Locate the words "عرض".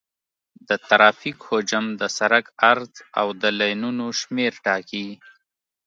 2.71-2.93